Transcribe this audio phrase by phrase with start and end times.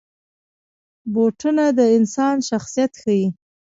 [1.13, 3.23] بوټونه د انسان شخصیت ښيي.